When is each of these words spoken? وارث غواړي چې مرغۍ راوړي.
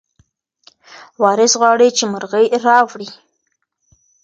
وارث 1.21 1.53
غواړي 1.61 1.87
چې 1.97 2.03
مرغۍ 2.13 2.45
راوړي. 2.65 3.09